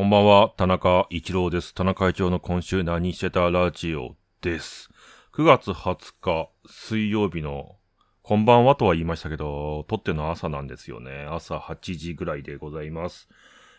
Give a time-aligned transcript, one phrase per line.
[0.00, 1.74] こんばんは、田中一郎です。
[1.74, 4.88] 田中会長の今週何してたラジオです。
[5.34, 7.76] 9月20日水曜日の、
[8.22, 11.26] こんばんはとは言いましたけど、撮っての朝なんですよね。
[11.28, 13.28] 朝8時ぐらいでございます。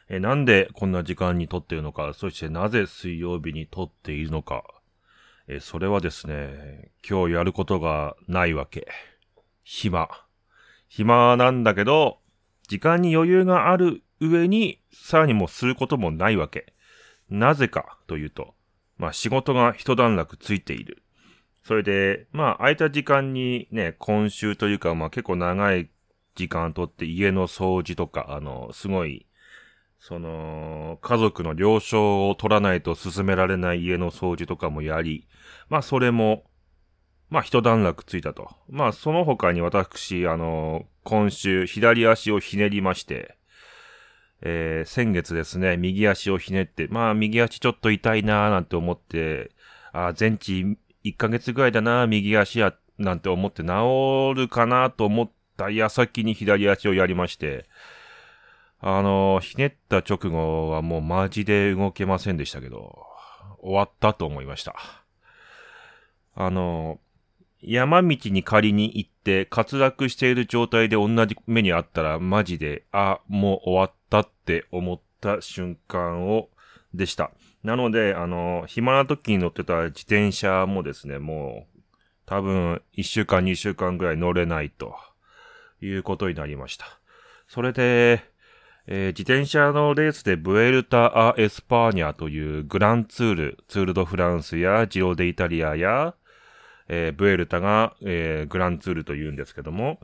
[0.10, 4.64] え、なんでこんな時間に撮っているのか、そしてなぜ水曜日に撮っているのか。
[5.48, 8.88] え、それはですね、今日やることがないわけ。
[9.64, 10.08] 暇。
[10.88, 12.21] 暇なんだけど、
[12.72, 16.72] 時間に余裕がある上に、さらにもうすることもないわけ。
[17.30, 18.54] なぜかというと、
[18.98, 21.04] まあ仕事が一段落ついている。
[21.66, 25.90] それで、まあ空いた時間にね、今週というか、まあ結構長い
[26.36, 29.26] 時間とって家の掃除とか、あの、すごい、
[30.00, 35.28] その、家族の了承を取らないと進められない家の掃除とかもやり、
[35.68, 36.46] まあそれも、
[37.32, 38.50] まあ一段落ついたと。
[38.70, 43.38] まあその他に私、あの、今週左足をひねりまして、
[44.42, 49.52] えー、先月ですね、右足をひねって、まあ右足ちょっと痛いなーなんて思って、
[49.94, 57.66] あ全治1ヶ月ぐらいだな、右足や、なんて思って治るかなと思った矢先に左足をやりまして、
[58.82, 63.06] あのひねった直後はもうマジで動けませんでしたけど、
[63.62, 64.76] 終わったと思いました。
[66.36, 67.00] あの
[67.62, 76.50] 山道に仮に行って滑落している状態で同じ目にあったらマジで、あ、もう終わったって思った瞬間を、
[76.94, 77.32] でした。
[77.64, 81.80] なので、あの、暇な時に乗ってた自転車もですね、もう、
[82.26, 84.96] 多分、1週間、2週間ぐらい乗れないと、
[85.82, 86.86] いうことになりました。
[87.48, 88.24] それで、
[88.88, 96.16] えー自転車のレースでブエルタ・ア・エスパーニャというグランツール、ツール・ド・フランスやジロ・デ・イタリアや、
[96.94, 100.00] えーブエルタが、えーグランツールと言うんですけども、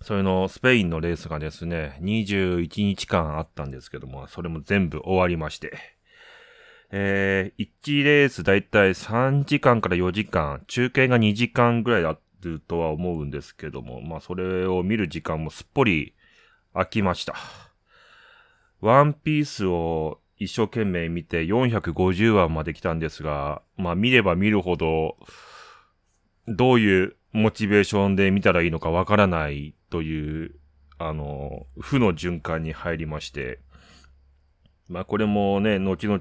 [0.00, 5.76] それのスペインのレースがですね、21日間あったんですけども、それも全部終わりまして、
[6.90, 16.14] えー1レースだいたい3時間から4時間、中継が2時間ぐらいあるとは思うんですけども、まあそれを見る時間もすっぽり
[16.72, 17.34] 飽きました。
[18.80, 25.18] ワンピースを一生懸命見て450話まで来たんですが、まあ見れば見るほど、
[26.50, 30.54] どういうモチベーションで見たらいいのかわからないという、
[30.98, 33.60] あの、負の循環に入りまして、
[34.88, 36.20] まあこれもね、後々、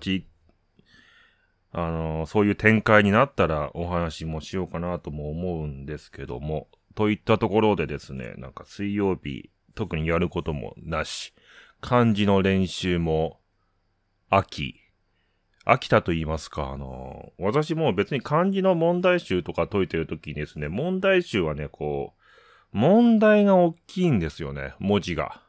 [1.71, 11.33] あの、そういう展開になったらお話もしようかなとも思うんですけども、といったところでですね、なんか水曜日、特にやることもなし、
[11.81, 13.39] 漢字の練習も
[14.29, 14.75] 秋、
[15.73, 25.41] 飽きたと言いますか、あの、私も別に漢字の問題集とか解いてるときにですね、問題集はね、こう、問題が大きいんですよね、文字が。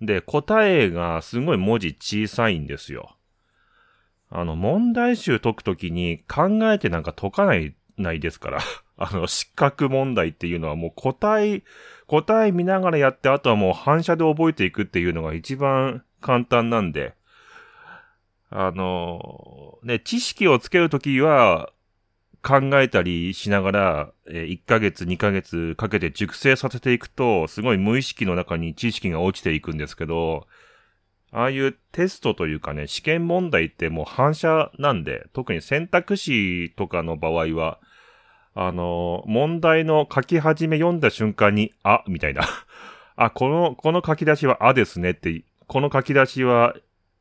[0.00, 3.16] で、答えがすごい文字小さいんですよ。
[4.30, 8.60] あの、問題集解くときに考えてなんか解かない、ないですから。
[8.96, 11.62] あの、失格問題っていうのはもう答え、
[12.06, 17.14] 答え見ながらやって、あとはもう反射で覚えていくっていうのが一番簡単なんで、
[18.50, 21.72] あの、ね、知識をつけるときは、
[22.42, 30.46] 考えたりしながら、え1ヶ月、2ヶ月かけて熟成させていくと、すごい無意識の中に知識が落ちていくんですけど、
[31.32, 37.78] ああいうテストというかね、試験問題ってもう反射なんで、特に選択肢とかの場合は、
[38.54, 42.42] あの、問題の書き始め読んだ瞬間に、あ、みたいな。
[43.16, 46.74] あ、この、この書き出しはあですねって、この書き出しは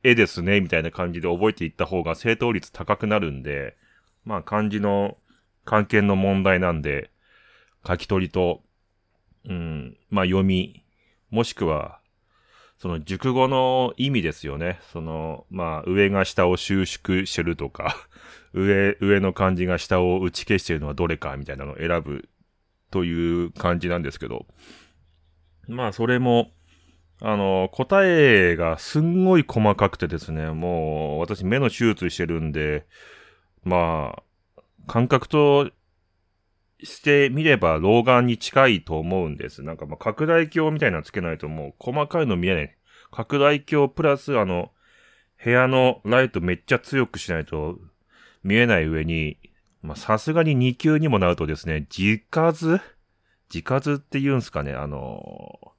[0.04, 3.76] 絵ですね、みたいな感じで覚えていった方が正答率高くなるんで、
[4.24, 5.18] まあ漢字の
[5.66, 7.12] 関係の問題なんで、
[7.86, 8.62] 書き取りと、
[9.46, 10.84] うん、まあ読み、
[11.30, 12.00] もしくは、
[12.78, 14.80] その熟語の意味ですよね。
[14.94, 17.96] その、まあ上が下を収縮してるとか、
[18.54, 22.30] 上、上の漢字が下を打ち消してるのはどれかみたいなのを選ぶ
[22.90, 24.48] という感じなんですけど、
[25.68, 26.52] まあそれも、
[27.22, 32.86] あの、答えがすんごい細かくてですね、もう私目の手術してるんで、
[33.64, 34.16] ま
[34.58, 35.70] あ、感覚と
[36.84, 39.64] してみれば老眼に近いと思うんです。
[39.64, 42.76] なんかまあ拡大鏡みたいなのつけないともう細かいの見えない。
[43.12, 44.72] 拡大鏡プラスあの、
[45.44, 47.78] 部屋のライトめっちゃ強くしないと
[48.44, 49.38] 見えない上に、
[49.82, 52.80] まあさすがに2級にもなるとですね、字数
[53.50, 55.74] 字数って言うんすかね、あの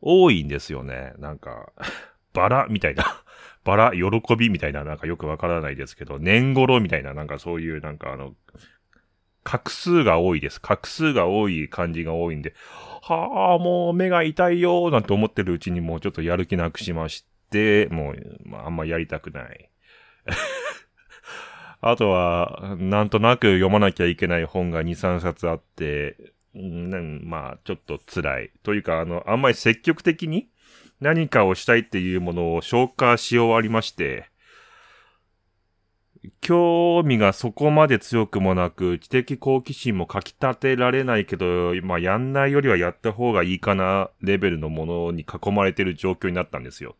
[0.00, 1.14] 多いんですよね。
[1.18, 1.72] なんか、
[2.32, 3.04] バラみたいな。
[3.64, 8.34] バラ、喜びみたいな、なんかよくわからないですけど、年頃みたいな、なんかそういう、なんかあの、
[9.44, 10.60] 画数が多いです。
[10.62, 12.54] 画数が多い感じが多いんで、
[13.02, 19.70] はあ、もう目が痛いよーなんて思ってるうちにもうちょっとやる気なくしまして、もう、まあ、あんまやりたくない。
[21.80, 26.16] あとは、なんとなく読まなきゃいけない本が2、3冊あって、
[26.56, 28.50] うん、まあ、ちょっと辛い。
[28.62, 30.48] というか、あの、あんまり積極的に
[31.00, 34.30] 何かをしたいっていうものを消化し終わりまして、
[36.40, 46.96] 興味がそこまで強くもなく、知的好奇心もかき立てられないけど、まあ、やんないよりはやった方がいいかな、レベルのものに囲まれてる状況になったんですよ。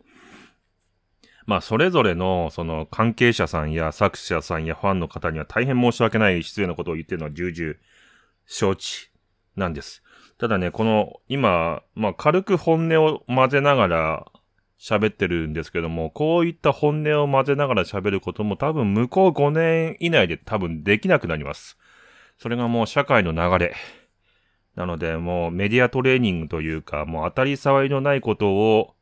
[1.47, 7.77] まあ、それぞれの、その、関係者さんや作者さんやファンの方には大変申し訳ない失礼なことを言ってるのは重々
[8.47, 9.11] 承知
[9.57, 10.03] なんです。
[10.39, 14.27] ただね、この、今、まあ、軽く本音を混ぜながら
[14.79, 21.79] 喋ってるんですけども、こういった本音を混ぜながら喋ることも多分向こう5年以内で多分できなくなります。
[22.39, 23.75] それがもう社会の流れ。
[24.75, 28.95] なので、もうメディアトレーニングというか、もう当たり障りのないことを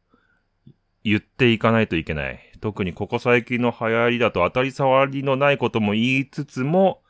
[1.02, 2.38] 言っていかないといけない。
[2.60, 7.02] 特にここ最近の流行りだと当たり障りのないことも言いつつも、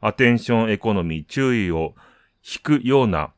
[0.00, 1.94] アテンションエコノミー、注意を
[2.44, 3.32] 引くような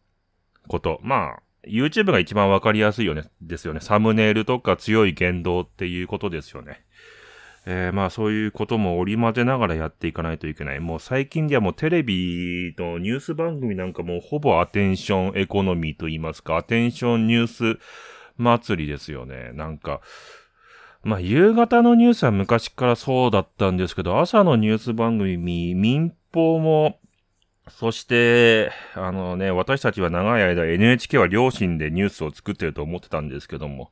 [0.69, 1.01] こと。
[1.03, 3.81] まあ、YouTube が一番わかりやすいよね、ですよね。
[3.81, 6.85] サムネイルとか強い言動っていうことですよね。
[7.67, 10.81] えー、まあそういうことも織り交ぜながらやっていかないといけない。
[10.81, 17.79] もう最近ではもうテレビのニュース番組なんかもうほぼアテンションエコノミーと言いますか、アテンションニュース
[18.37, 19.53] 祭りですよね。
[19.55, 20.01] なんか、
[21.03, 26.99] まあ、夕方のニュースは昔からそうだったんですけど、朝のニュース番組、民放も、
[27.69, 33.91] そして、あのね、私たちは長い間 NHK は両親でニュースを作ってると思ってたんですけども、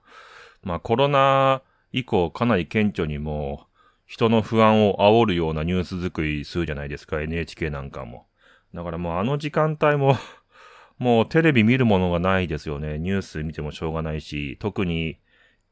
[0.62, 3.72] まあコロナ以降かなり顕著にもう
[4.06, 8.26] 人の不安を煽るようなニュース作りするじゃないですか、NHK なんかも。
[8.74, 10.16] だからもうあの時間帯も
[10.98, 12.98] もうテレビ見るものがないですよね。
[12.98, 15.18] ニュース見てもしょうがないし、特に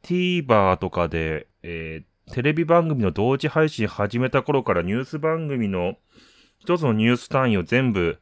[0.02, 5.97] TVer とかで、えー、テレビ番組の同時配信始めた頃からニュース番組の
[6.61, 8.19] 一つのニュース単位を全部、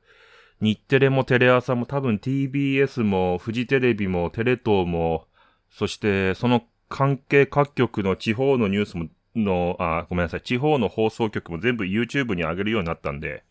[0.61, 5.27] 日テレもテレ朝も多分 TBS もフジテレビもテレ東も、
[5.71, 13.45] そしてその関係各局の地方のニュースも、の、あ、ごめんなさい、地方の放送局も全部 YouTube に上げるようになったんで、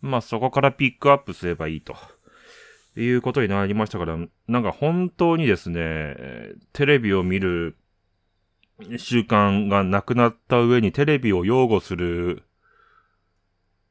[0.00, 1.96] まあそこからピックアップすればいいと。
[2.96, 4.18] いうことになりましたから、
[4.48, 6.16] なんか本当にですね、
[6.72, 7.76] テレビを見る
[8.96, 12.42] 習慣がなくなった上にテレビを擁護する、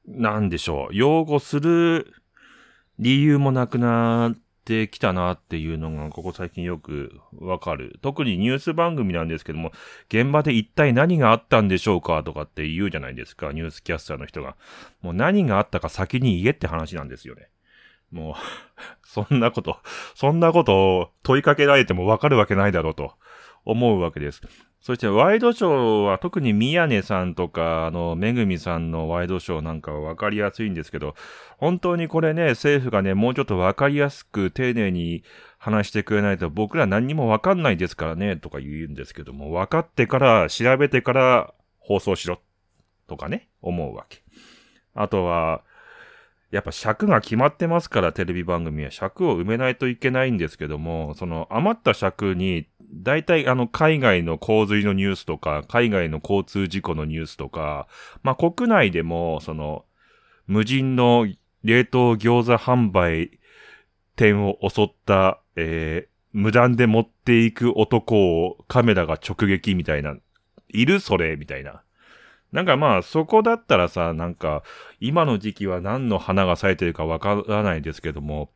[0.07, 2.13] なんでしょう、擁護する
[2.97, 7.99] 理由もなくなってきたなっていうのが、ここ最近よくわかる。
[8.01, 9.71] 特にニュース番組なんですけども、
[10.09, 14.55] 現場で一体何があったんでしょうかとかって言うじゃないですか、ニュースキャスターの人が。
[15.01, 17.49] もう何があったか先に言えって話なんですよね。
[18.11, 18.33] もう
[19.03, 19.77] そんなこと、
[20.15, 23.13] そんなことを問いかけられてもわかるわけないだろうと
[23.65, 24.41] 思うわけです。
[24.87, 31.13] そしてワイドショーは特に宮根さんとか、あの、めぐみさんのワイドショーなんかはわかりやすいんですけど、
[31.57, 35.25] 本当にこれね、政府がね、もうちょっとわかりやすく丁寧に
[35.57, 42.39] 話してくれないと僕ら何にもわかんないですからね、とか言うんですけども、分かってから、調べてから放送しろ、
[43.09, 44.23] とかね、思うわけ。
[44.93, 45.63] あとは、
[46.49, 57.87] やっぱ尺が決まってますから、テレビ番組は尺を埋めないといけないんですけども、その余った尺に、大体あの海外の洪水のニュースとか、海外の交通事故のニュースとか、
[58.23, 59.85] まあ国内でも、その、
[60.47, 61.27] 無人の
[61.63, 63.39] 冷凍餃子販売
[64.15, 70.15] 店を襲った、えー、無断で持っていく男をカメラが直撃みたいな、
[70.69, 71.35] いるそれ？
[71.35, 71.81] みたいな。
[72.53, 74.63] なんかまあ、そこだったらさ、なんか、
[75.01, 78.51] 今の時期は何の花が咲いてるかわからないですけども、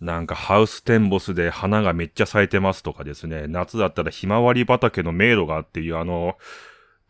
[0.00, 6.36] なんかハウステンボスで花がめっちゃ咲いてますとかですね、夏だったらひまわり畑の迷路があっていうあの、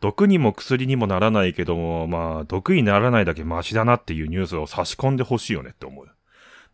[0.01, 6.07] 毒にも薬にもならないけども、まあ、毒にならないだけマシだなっていうニュースを差し込んでほしいよねって思う。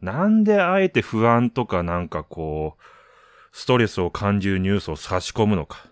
[0.01, 2.81] なんであえて不安とかなんかこう、
[3.51, 5.85] ストレスを感じるニュースを差し込むのか。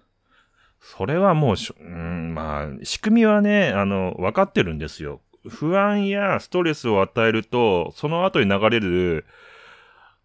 [0.82, 5.22] それはもうし、うん、まあ、仕組みはね、あの、分かってるんですよ。
[5.48, 9.26] 不安やストレスを与えると、その後に流れる、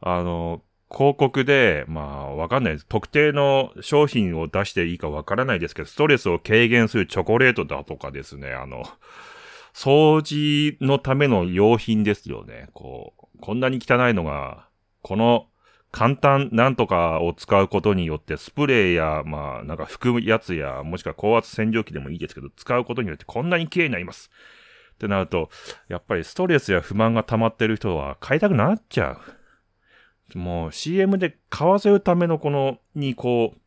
[0.07, 2.87] あの、広告で、まあ、わかんないです。
[2.87, 8.85] 特定の商品を出していいかわからないですけど、ストレスを軽減するチョコレートだとかですね、あの、
[9.75, 12.69] 掃除のための用品ですよね。
[12.75, 14.69] こう、こんなに汚いのが、
[15.01, 15.47] この
[15.91, 24.31] 簡単なんとかを使うことによって、スプレーや、まあ、なんか拭くやつや、もしくは高圧洗浄機でもいいですけど、使うことによってこんなに綺麗になります。
[24.93, 25.49] ってなると、
[25.89, 29.44] やっぱりストレスや不満が溜まってる人は買いたくなっちゃう。
[30.35, 33.59] もう CM で買わせるためのこの、にこう、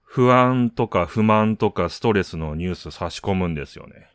[0.00, 4.08] 不安とか不満とかストレスのニュース差し込むんですよね。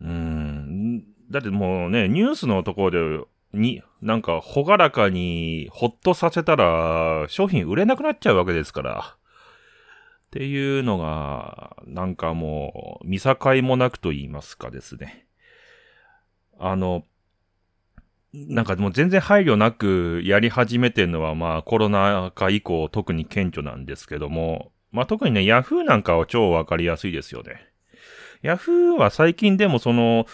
[0.00, 1.04] うん。
[1.30, 9.16] だってもうね、ニュースのところで、に、なんか、ほがらかに、ほっとさせたら、商品売れなくなっちゃうわけですから。
[9.16, 15.26] っていうのが、なんかもう、見境もなくと言いますかですね。
[16.58, 17.04] あの、
[18.32, 27.68] なんかもう全然配慮なくやり始めてるのはまあコロナ禍以降特に顕著なんですけども、まあ特にね、ヤフーなんかは超わかりやすいですよね。
[28.42, 30.26] ヤフーは最近でもその、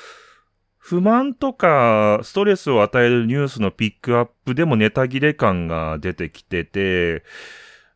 [0.77, 7.25] 不満とかストレスを与えるニュースのピックアップでもネタ切れ感が出てきてて、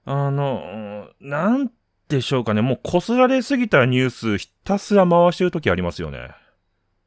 [0.04, 1.70] あの、なん
[2.08, 6.34] でしょうかね、もう擦られすぎたニュースひたすら回してる時ありますよね。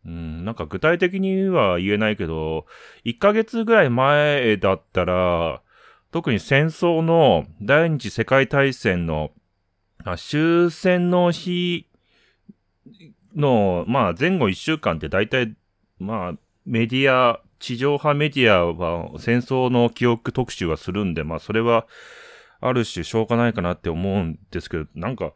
[0.06, 2.66] うん、なんか具体的には言えないけど、
[3.06, 5.62] 1ヶ月ぐらい前だったら、
[6.12, 9.32] 特に戦争の第二次世界大戦の
[10.18, 11.88] 終戦の日
[13.36, 15.56] の、まあ前後1週間って大体、
[16.00, 16.34] まあ
[16.66, 21.88] メディア、地上波メディアは戦争の記憶特集はするんで、まあそれは
[22.62, 25.34] ある種しょうがないかなって思うんですけど、なんか、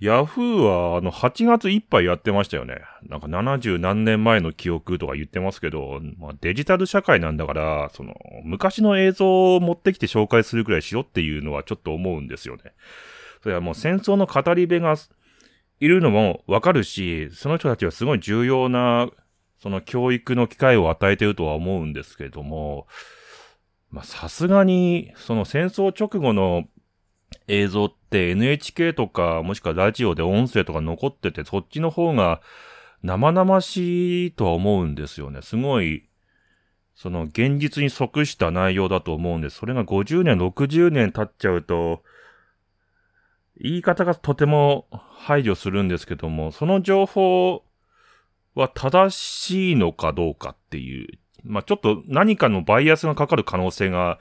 [0.00, 2.76] ヤフーは、あの、8月いっぱいやってましたよね。
[3.06, 12.72] なんか70何年前の記憶とか言ってますけど、まあ、デジタル社会なんだから、その、昔の映像を持ってきて紹介するくらいしろっていうのはちょっと思うんですよね。
[13.42, 14.96] それはもう戦争の語り部が
[15.80, 19.10] いるのもわかるし、その人たちはすごい重要な、
[19.62, 22.86] その教育の機会を与えてるとは思うんですけれども、
[23.90, 26.64] ま、さすがに、その戦争直後の
[27.50, 32.40] 映像って NHK とか、もしくはラジオで音声とか残ってて、そっちの方が
[33.02, 35.42] 生々しいとは思うんですよね。
[35.42, 36.08] すごい、
[36.94, 39.56] その現実に即した内容だと思うんです。
[39.56, 42.02] それが50年、60年経っちゃうと、
[43.58, 47.64] 言い方がとても排除するんですけども、その情報
[48.54, 54.18] は正しいのかどうかっていう、まあ、ちょっと何かのバイアスがかかる可能性が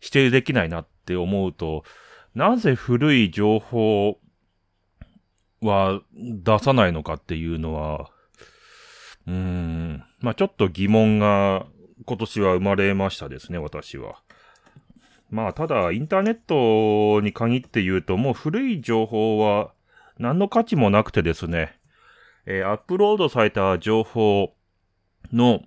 [0.00, 1.84] 否定できないなって思うと、
[2.34, 4.18] なぜ古い情報
[5.60, 8.10] は出さないのかっていうのは、
[9.26, 11.66] うーん、まあちょっと疑問が
[12.06, 14.22] 今年は生まれましたですね、私は。
[15.30, 19.72] まあただ、インターネットに限って言うと、もう古い情報は
[20.18, 21.78] 何の価値もなくてですね、
[22.46, 24.54] えー、アップロードされた情報
[25.32, 25.62] の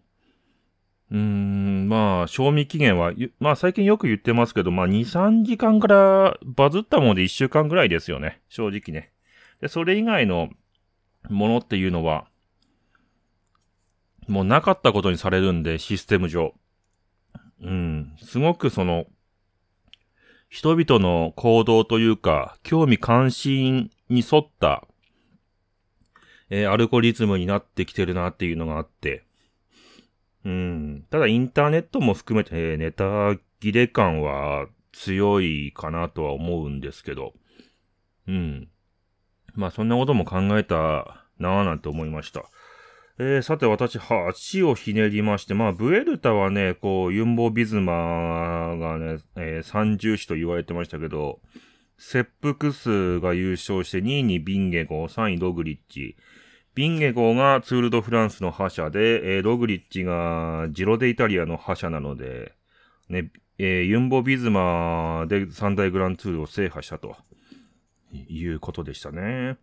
[1.14, 8.42] うん、まあ、賞味期限は、まあ最近よく言ってますけど、まあ2、3時間からバズったもので1週間ぐらいですよね。
[8.50, 9.12] 正直ね。
[9.62, 10.50] で、それ以外の
[11.30, 12.26] ものっていうのは、
[14.28, 16.56] もうなかったことにされるんで、システム上。
[17.62, 19.06] うん、すごくその、
[20.50, 24.88] 人々の行動というか、興味関心に沿った、
[26.50, 29.26] えー、アルゴリズムになってきてるなっていうのがあって、
[30.46, 31.06] うん。
[31.10, 37.34] ただインターネットも含めて、ネタ切れ感は強いかなとは思うんですけど。
[38.28, 38.68] うん。
[39.56, 42.44] まあそんなことも考えたなぁなんて思いました。
[43.20, 51.40] えー、さて私、足をひねりまして、まあ、ブエルタはね、こう、ユンボビズマがね、えー、三重視と言われてましたけど、
[52.00, 56.18] 切腹数が優勝して2位にビンゲゴ、3位ログリッチ、
[56.76, 62.54] ビンゲゴがツールドフランスの覇者で、えー、ログリッチがジロデイタリアの覇者なので、
[63.10, 67.16] ね、えー、ユンボビズマで三大グランツールを制覇したと
[68.12, 69.58] いうことでしたね。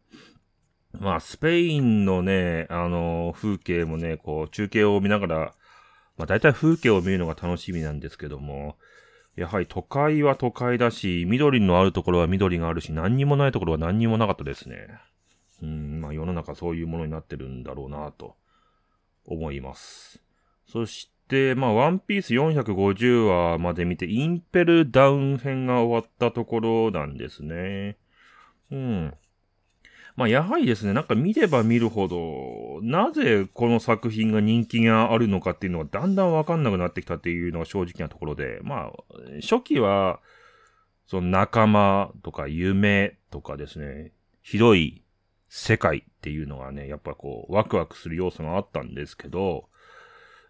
[0.99, 5.37] まあ、スペインのね、あの、風景もね、こう、中継を見ながら、
[6.17, 8.77] まあ、大体風景を見るのが楽しみなんですけども、
[9.37, 14.89] やはり都会は都会だし、緑のあるところは緑があるし、何にもないところは何にもなかったですね。
[15.63, 18.37] うん、まあ世の中そういうものになってるんだろうなと
[19.27, 20.23] 思います。
[20.67, 27.97] そして、まあワンピース450話まで見て、インペルダウン編が終わったところなんですね。
[28.71, 29.15] うん。
[30.17, 38.93] まあやはりですね、なんか見れば見るほど、なぜこの作品が人気があるのかっていうのがだんだんわかんなくなってきたっていうのが正直なところで、まあ、
[39.41, 40.21] 初期は、
[41.07, 44.13] その仲間とか夢とかですね、
[44.43, 45.03] 広い
[45.53, 49.69] 世界っていうのがね、やっぱこう、ワクワクする要素があったんですけど、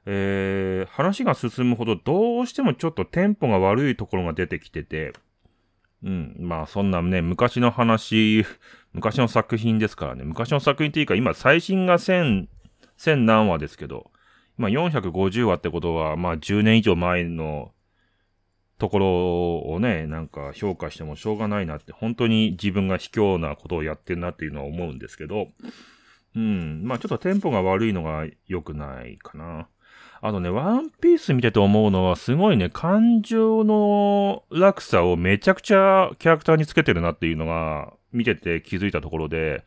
[0.04, 5.12] えー、話が進むほどどうしてもちょっとテンポが悪いところが出てきてて、
[6.02, 8.44] うん、まあそんなね、昔の話、
[8.92, 12.48] 昔の作品ですからね、昔の作品っていうか今最新が1000、
[12.98, 14.10] 1000何話ですけど、
[14.58, 17.72] 今450話ってことは、まあ10年以上前の
[18.80, 25.46] ところをね、なんか評価してもしょうがないなって、本当に自分が卑怯なことをやってるなっていうのは思うんですけど、
[26.34, 26.82] うん。
[26.84, 29.68] まあちょっとテンポが悪いのが良くないかな。
[30.22, 39.64] あのね、ワンピース見てて思うのは、すごいね、感情の落差をめちゃくちゃキャラクターにつけてるなっていうのが、見てて気づいたところで、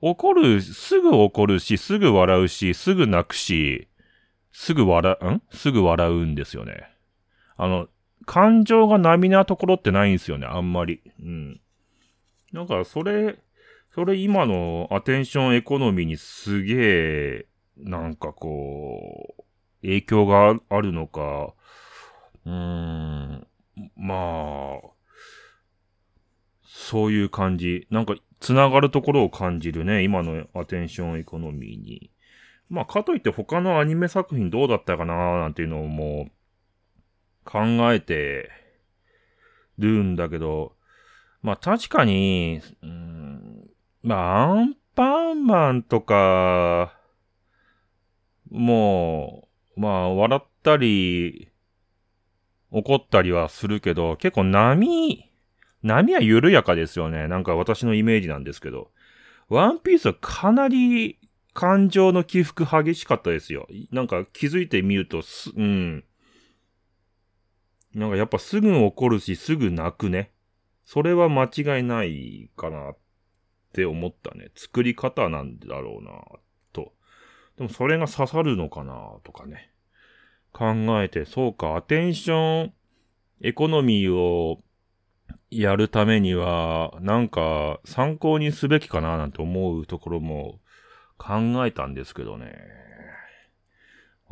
[0.00, 3.88] 怒る、すぐ怒るし、すぐ笑うし、すぐ泣くし、
[4.52, 5.42] すぐ笑、ん？
[5.50, 6.88] すぐ笑うんですよね。
[7.56, 7.88] あの、
[8.26, 11.00] 感情が波なところってないんですよね、あんまり。
[11.20, 11.60] うん。
[12.52, 13.38] なんか、それ、
[13.94, 19.42] それ今のアテンションエコノミーにすげえ、なんかこう、
[19.82, 21.54] 影響があるのか、
[22.44, 23.46] うーん、
[23.96, 24.88] まあ、
[26.64, 27.86] そういう感じ。
[27.90, 32.10] なんか、つながるところを感じるね、今のアテンションエコノミーに。
[32.68, 36.32] まあ、かといって他のアニメ作品どうだったかななんていうのをもう、
[37.44, 37.60] 考
[37.92, 38.50] えて
[39.78, 40.72] るんだけど、
[41.42, 43.70] まあ確かに、うん、
[44.02, 46.96] まあアンパンマンとか、
[48.50, 51.48] もう、まあ笑ったり、
[52.70, 55.30] 怒ったりはするけど、結構波、
[55.82, 57.28] 波は緩やかですよね。
[57.28, 58.90] なんか私のイメージなんですけど。
[59.48, 61.18] ワンピースはかなり
[61.52, 63.68] 感情の起伏激しかったですよ。
[63.90, 66.04] なんか気づいてみるとす、うん。
[67.94, 70.32] なんかやっぱすぐ怒るし、すぐ泣くね。
[70.84, 72.96] それは間違いないかなっ
[73.72, 74.50] て思ったね。
[74.54, 76.10] 作り方なんだろうな
[76.72, 76.92] と。
[77.56, 79.70] でもそれが刺さるのかなとかね。
[80.52, 82.72] 考えて、そうか、アテンション
[83.40, 84.62] エコノミーを
[85.50, 90.60] やるためには、なんか参考にすべきかななんて思うところも
[91.18, 92.54] 考えたんですけどね。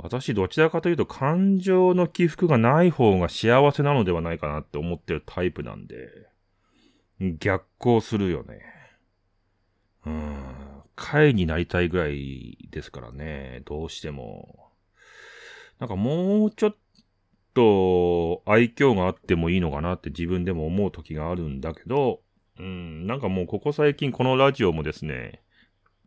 [0.03, 6.09] 私どちらかというと感情の起伏がない方が幸せなのではないかなって思ってるタイプなんで、
[7.39, 8.61] 逆行するよね。
[10.07, 10.45] うん。
[10.97, 14.71] 会になりたいぐらいですからね、どうしても。
[15.79, 16.77] なんかもうちょっ
[17.55, 22.21] と愛嬌があってもいいのかなって自分でも思う時があるんだけど、
[22.59, 25.43] うん、なんかもうここ最近このラジオもですね、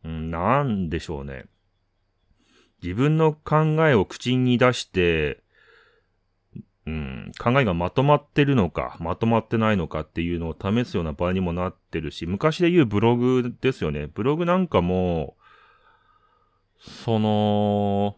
[0.03, 1.45] うん、なんでしょうね。
[2.84, 5.41] 自分の考えを口に出して、
[6.86, 14.08] うん、考えがまとまってるのか、まとまってないのかっていうのを試すような場合にもなってるし、昔で言うブログですよね。
[14.13, 15.38] ブログなんかも、
[16.78, 18.17] その、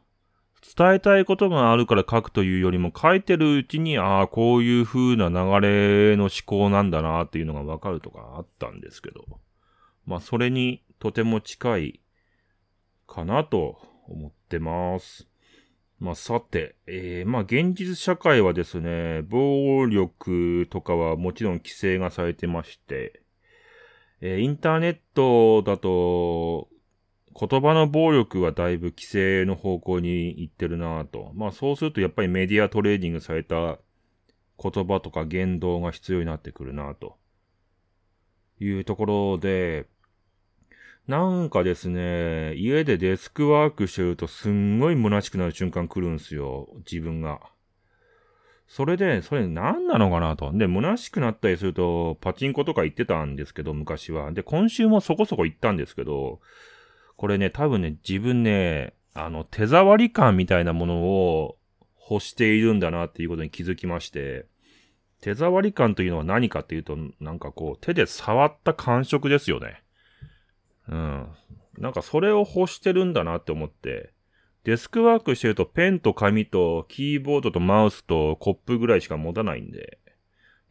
[0.75, 9.23] 伝えたいことがあるから書くというよりも、書いてるうちに、ああ、こういう風な流れの思考なんだなっていうのがわかるとかあったんですけど、
[10.07, 11.99] まあ、それにとても近い
[13.07, 15.27] かなと思ってます。
[15.99, 23.21] まあ、さて、えー、まあ、現実社会はですね、暴力とかはもちろん規制がされてまして、
[24.21, 26.69] えー、インターネットだと、
[27.37, 31.31] 言葉の暴力はだいぶ規制の方向に行ってるなぁと。
[31.33, 33.77] まあそうするとやっぱりメディアトレーディングされた
[34.57, 37.17] 言葉とか言動が必要になってくるなぁと。
[38.59, 39.85] いうところで、
[41.07, 47.41] なんかですね、家でデスクワークしてるとすんごい虚しくなる瞬間来るんすよ、自分が。
[48.67, 50.51] それで、それ何なのかなと。
[50.51, 54.31] で、虚しくなったりすると、パチンコとか行ってたんですけど、昔は。
[54.31, 56.39] で、今週もそこそこ行ったんですけど、
[57.15, 61.57] これね、多分ね、自分ね、あの、手触り感みたいなものを
[62.09, 64.47] 欲しているんだなっていうことに気づきまして、
[65.21, 69.84] 手触り感というのは何かっていうと、なんかこう、手で触った感触ですよね。
[70.89, 71.27] うん。
[71.77, 74.13] なんかそれを欲してるんだなって思って、
[74.63, 79.99] デスクワークしてるとペンと紙とキーボードとマウスとコップぐらいしか持たないんで、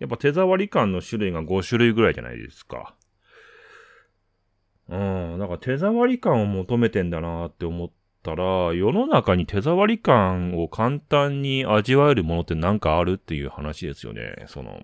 [0.01, 2.95] やっぱ手触り感の種類が5種類ぐらいじゃないですか。
[4.89, 5.39] うん。
[5.39, 7.91] なんか手触り感を求めてんだなって思っ
[8.23, 14.45] たら、世の中に手触り感を簡単に味わえるものってなんかあるっていう話ですよね。
[14.47, 14.83] その、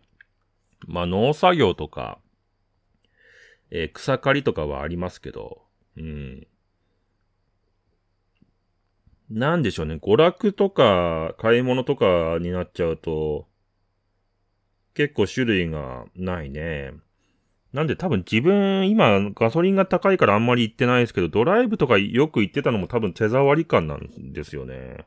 [0.86, 2.18] まあ、農作業とか、
[3.70, 5.62] えー、草刈りとかはありますけど、
[5.96, 6.46] うん。
[9.30, 9.94] なんでしょうね。
[9.94, 13.46] 娯楽とか買い物とかになっちゃうと、
[14.94, 16.92] 結構種類がないね。
[17.72, 25.06] なんで多分自分、今ガソリンが高いからあんまり行ってないですけど、ドライブとかよく行ってたのも多分手触り感なんですよね。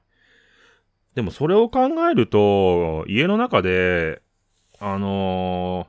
[1.15, 4.21] でもそれを考えると、家の中で、
[4.80, 5.88] あの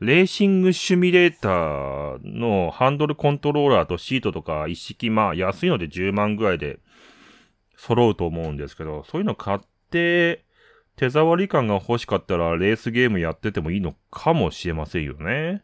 [0.00, 6.80] レーシングシミュレーターのハンドルコントローラーとシートとか一式、まあ安いので10万ぐらいで
[7.78, 9.58] 揃うと思うんですけど、そういうの買っ
[9.90, 10.44] て
[10.96, 15.62] 手触り感が欲しかったらレースゲームやっててもいいのかもしれませんよね。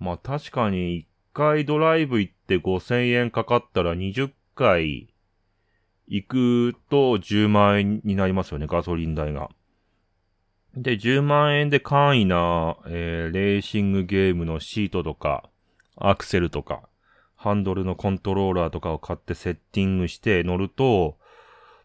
[0.00, 5.14] まあ確かに1回ドライブ行って5000円かかったら20回
[6.08, 9.50] 行くと10万円になりますよね、ガソリン代が。
[10.76, 15.48] で、10万円で簡易な、えー、レーシングゲームのシートとか、
[15.96, 16.88] アクセルとか、
[17.36, 21.16] ハンドルのコントローラーとかを買ってセッティングして乗ると、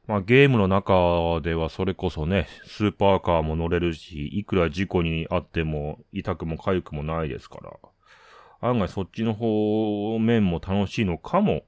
[0.08, 11.62] まあゲームの中ではそれこそね、スーパーカーも乗れるし、いくら事故にあっても痛くも痒くもないですから、案外そっちの方面も楽しいのかも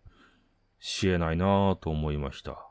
[0.80, 2.71] しれないなぁと思いました。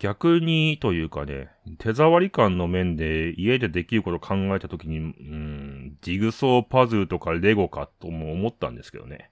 [0.00, 9.30] 逆にというかね、手触り感の面で家でできることを考えたときに、うん、ジグソーパズルとかレゴかとも思ったんですけどね。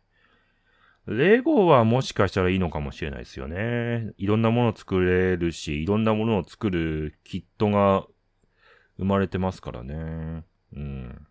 [1.06, 4.12] レゴはもしかしたらいいのかもしれないですよね。
[4.18, 8.04] いろんなもの作れるし、いろんなものを作るキットが
[8.98, 10.44] 生まれてますからね。
[10.76, 11.26] うん。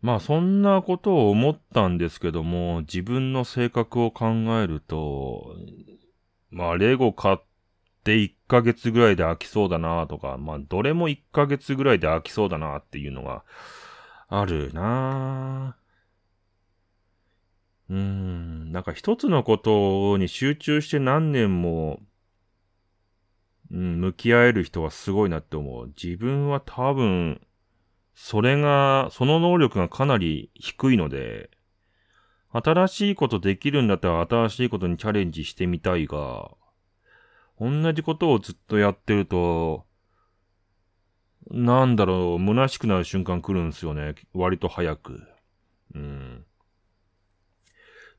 [0.00, 4.26] まあそんなことを思ったんですけども、自分の性格を考
[4.60, 5.54] えると、
[6.52, 7.36] まあレゴ買っ
[8.04, 13.42] て1ヶ月ぐらいで飽きそうだなとか、まあどれも1ヶ月ぐらいで飽きそうだなっていうのが
[14.28, 15.76] あるな
[17.90, 22.00] うーん、なんか一つのことに集中して何年も、
[23.70, 25.92] うん、向き合える人はすごいなって思う。
[26.02, 27.40] 自分は多分、
[28.14, 31.50] それが、その能力がかなり低いので、
[32.52, 36.50] 新しいことできるんだったら新しいことにチャレンジしてみたいが、
[37.58, 39.86] 同じことをずっとやってると、
[41.50, 44.14] なんだろう、虚しくなる瞬間来るんですよね。
[44.34, 45.22] 割と早く。
[45.94, 46.44] うん。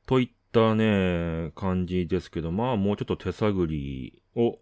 [0.05, 4.59] といったね、感じですけど、まあもうちょっと手探りを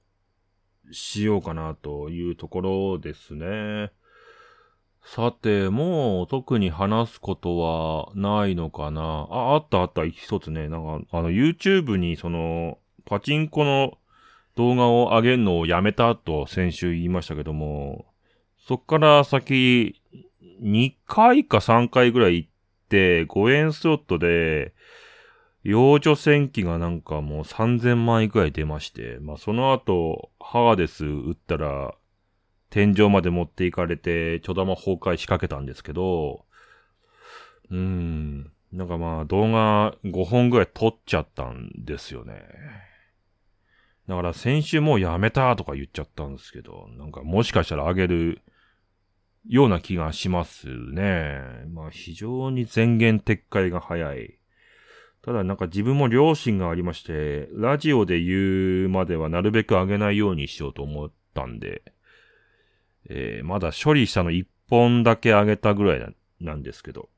[0.91, 3.91] しようかなというところですね。
[5.03, 9.27] さて、もう特に話すことはないのかな？
[9.29, 10.69] あ、あったあった、一つね。
[10.69, 13.97] なんか、あの、YouTube にその、パチンコの
[14.55, 18.05] 動画を上げるのをやめたと先週言いましたけども、
[18.67, 19.99] そっから先、
[20.61, 22.49] 2回か3回ぐらい行っ
[22.89, 24.73] て、5円スロットで、
[25.63, 31.95] 幼女戦記がなんかもう3000万円くらい出まして、まあその後、ハーデス打ったら、
[32.71, 36.45] 天井まで持っていかれて、ちょ玉崩壊しかけたんですけど、
[37.69, 42.41] うーん、なんかまあ動画5本ぐらい撮っちゃったんですよね。
[44.07, 48.41] だから先週もうやめたとか言っちゃったんですけど、なんかもしかしたらあげる
[49.47, 51.41] ような気がしますね。
[51.73, 54.37] まあ非常に前言撤回が早い。
[55.23, 61.83] ただなんか自分も良心がありまして、ラジオで言うまではなるべく上げないようにしようと思ったんで、
[63.09, 67.09] えー、まだ処理したの1本だけ上げたぐらいなんですけど。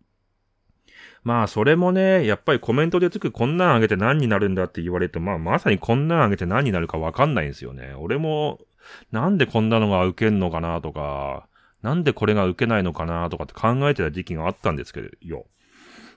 [1.24, 7.94] まあ、それもね、やっぱりコメントでつくこんなん上げて何になるんだって言われて、まあ、まさにこんなん上げて何になるかわかんないんですよね。
[7.98, 8.60] 俺も、
[9.12, 11.48] なんでこんなのが受けんのかなとか、
[11.82, 15.46] なんでこれが受けないのかなとかって考えてた時期があったんですけど、よ。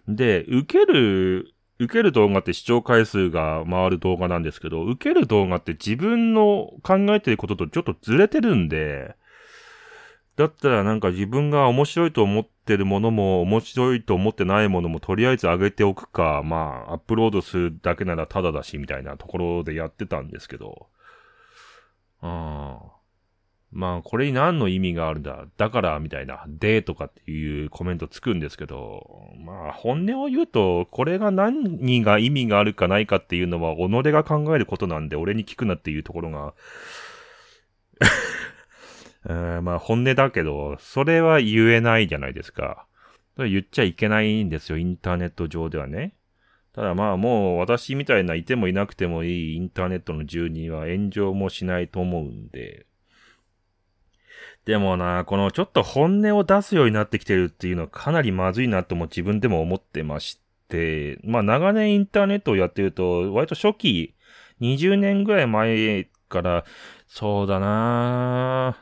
[0.09, 9.14] で、受ける、受ける動画って視聴回数が回る動画なんですけど、受ける動画って自分の考えてることとちょっとずれてるんで、
[10.37, 20.88] だったらなんか自分が面白いと思ってるものも面白いと思ってないものもとりあえず上げておくか、まあアップロードするだけならタダだしみたいなところでやってたんですけど。
[22.20, 22.79] あ。
[23.72, 25.46] まあこれに何の意味があるんだ？
[25.57, 26.44] だからみたいな。
[26.49, 29.33] でとかっていうコメントつくんですけど。
[29.44, 36.55] まあ本音を言うと、これが何が意味があるかないかっていうのは己が考えることなんで俺に聞くなっていうところが
[39.28, 42.86] うん、まあ本音だけど、それは言えないじゃないですか。
[43.36, 46.14] 言っちゃいけないんですよ、インターネット上ではね。
[46.72, 52.86] ただまあもう私みたいないてもいなくてもいいインターネットの住人は炎上もしないと思うんで。
[54.66, 64.14] でもな、このちょっと本音を出すようになってきてるっていうのはかなりまずいなとも自分でも思ってまして、まあ長年インターネットをやってると、割と初期、
[64.60, 66.64] 20年ぐらい前から、
[67.06, 68.76] そうだな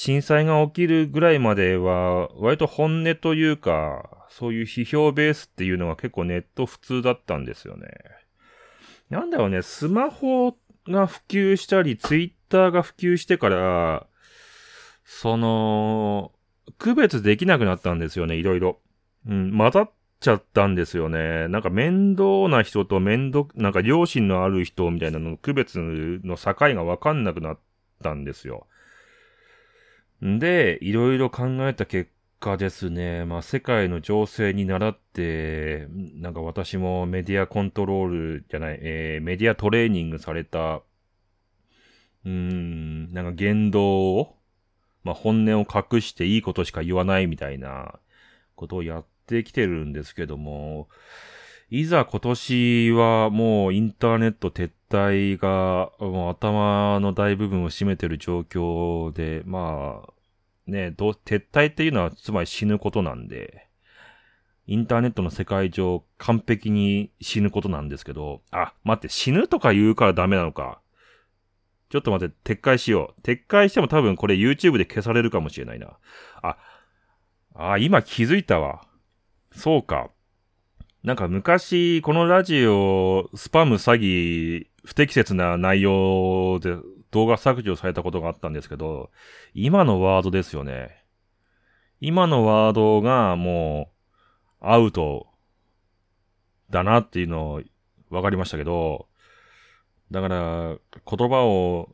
[0.00, 7.88] 震災が起きるぐらいまでは、割と本音というか、そういう批評ベースっていうのが結構ネット普通だったんですよね。
[9.10, 10.56] なんだろうね、スマホ
[10.86, 14.06] が普及したり、ツイッターが普及してから、
[15.04, 16.30] その、
[16.78, 18.78] 区別できなくなったんですよね、いろいろ。
[19.26, 21.48] うん、混ざっちゃったんですよね。
[21.48, 27.58] なんか面倒な人と面倒、なんか良心のある人みたいなのの区別の境がわかんなくなっ
[28.00, 28.68] たんですよ。
[30.22, 40.82] で、いろいろ考えた結果ですね、まあ世界の情勢に倣って、なんか私もメディアコントロールじゃない、えー、メディアトレーニングされた、
[42.24, 44.36] うん、なんか言動を、
[45.04, 48.00] まあ本音を隠していいことしか言わないみたいな
[48.56, 50.88] ことをやってきてるんですけども、
[51.70, 60.12] いざ今年はもうインターネット撤退がもう頭の大部分を占めてる状況で、まあ、
[60.66, 63.68] ね、ど撤退っていうのはつまり死ぬことなんで、
[64.66, 70.80] インターネットの世界上完璧に死ぬことなんですけど、あ、待って、死ぬとか言うからダメなのか。
[71.90, 73.20] ちょっと待って、撤回しよう。
[73.22, 75.98] 撤回しても多分これ YouTube で消されるかもしれないな。
[76.42, 76.56] あ、
[77.54, 78.82] あ、今気づいたわ。
[79.52, 80.10] そうか。
[81.08, 86.76] なんか昔、このラジオ、スパム詐欺、不適切な内容で
[87.12, 89.10] 動画削除されたことがあったんですけど、
[89.54, 91.02] 今のワードですよね。
[92.02, 93.90] 今のワードがも
[94.60, 95.28] う、アウト
[96.68, 97.62] だなっていうのを
[98.10, 99.08] 分かりましたけど、
[100.10, 100.76] だから、
[101.10, 101.88] 言葉を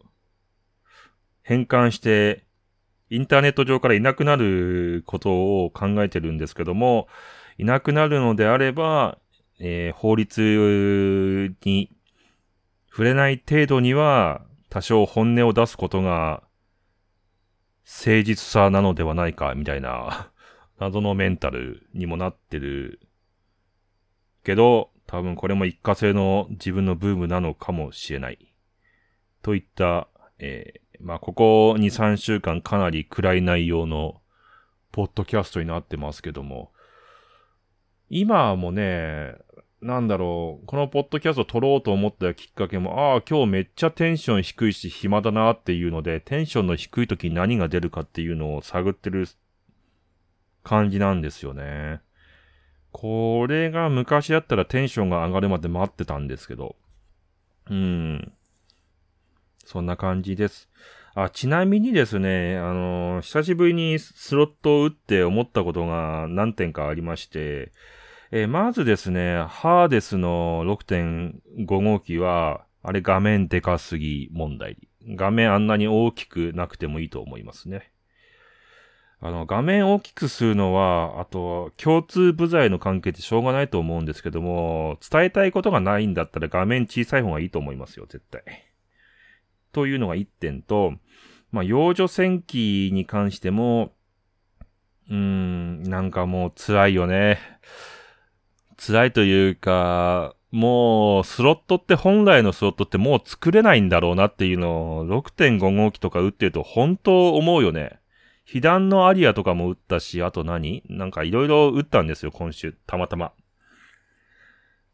[1.45, 2.47] 変換して、
[3.11, 7.07] インターネット上からいなくなることを考えてるんですけども、
[7.59, 9.19] いなくなるのであれば、
[9.59, 11.91] えー、法律に
[12.91, 16.43] 触れない程度には、多少本音を出すことが、
[17.85, 20.31] 誠実さなのではないか、みたいな、
[20.79, 23.01] 謎のメンタルにもなってる。
[24.43, 28.55] けど、多分これも一過性の自分のブームなのかもしれない。
[29.43, 34.21] といった、えー、まあ、ここ2、3週間かなり暗い内容の、
[34.93, 36.71] ポッドキャストになってますけども、
[38.17, 39.35] 今もね、
[39.83, 49.27] なんだろう、このポッドキャスト撮ろうと思ったきっかけも、ああ、今日めっちゃテンション低いし暇だなっていうので、テンションの低い時に何が出るかっていうのを探ってる
[50.63, 52.03] 感じなんですよね。
[52.93, 56.77] これが昔だったらテンションが上がるまで待ってたんですけど。
[57.69, 58.33] うん。
[59.65, 60.69] そんな感じです。
[61.17, 67.73] あ、ちなみにですね、あの、久しぶりにスロットを打って思ったことが何点かありまして、
[68.37, 74.77] えー、まずですね、ハーデスの6.5号機は、あれ画面でかすぎ問題。
[75.07, 77.93] 画面あんなに大きくなくてもいいと思いますね。
[79.21, 88.43] あの、画面大きくするのは、あと、共通部材の関係ってしょうがないと思うんですけども、伝えたいことがないんだったら画面小さい方がいいと思いますよ、絶対。
[89.71, 90.95] というのが1点と、
[91.53, 93.93] まあ、幼女戦記に関しても、
[95.09, 97.39] うーん、なんかもう辛いよね。
[98.77, 107.99] 辛いというか、もう、スロットって本来のスロットってもう作れないんだろうなっていうのを、6.5号機とか打ってると本当思うよね。
[108.45, 110.83] 被弾のアリアとかも打ったし、あと何？
[110.89, 112.77] なんかいろいろ打ったんですよ、今週。
[112.87, 113.33] たまたま。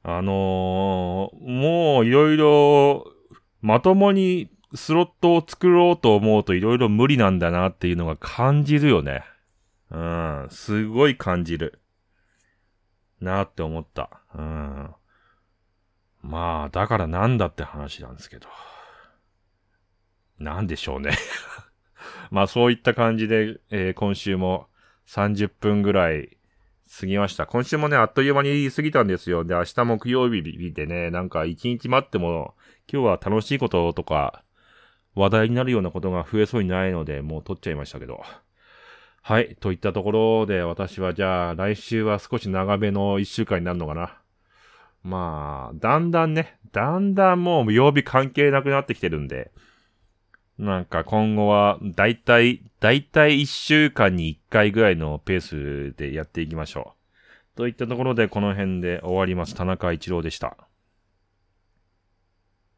[0.03, 3.13] あのー、もういろいろ、
[3.61, 9.25] まともにスロットを作ろうと思うといろいろ無理なんだなっていうのが感じるよね。
[9.91, 11.81] うん、すごい感じる。
[13.21, 14.11] なって思った。
[14.35, 14.91] うん。
[16.23, 18.49] まあ、だからなんだって話なんですけど。
[20.39, 21.11] なんでしょうね
[22.31, 24.69] まあそういった感じで、えー、今週も
[25.07, 26.39] 30分ぐらい
[26.99, 27.47] 過ぎました。
[27.47, 29.45] 今週もね、あっという間に過ぎたんですよ。
[29.45, 32.55] で、明日木曜日でね、なんか一日待っても、
[32.93, 34.43] 今日は楽しいこととか、
[35.15, 38.23] 話題になるようなことが増えそうにないので、もう撮っちゃいましたけど。
[39.23, 39.57] はい。
[39.61, 44.19] といったところで、私はじゃあ、来週は少し長めの一週間になるのかな。
[45.03, 49.51] まあ、だんだんね、だんだんもう曜日関係なくなってきてるんで、
[50.59, 56.95] なんか今後は、だいたい、だいたい一週間に一回ぐらいのペースでやっていきましょ
[57.55, 57.57] う。
[57.57, 59.55] といったところで、この辺で終わります。
[59.55, 60.57] 田中一郎でした。